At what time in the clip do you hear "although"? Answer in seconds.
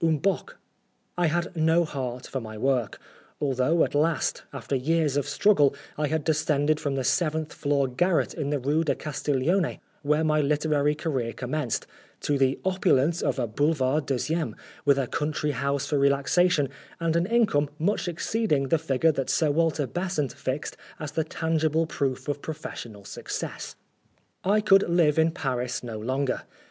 3.39-3.83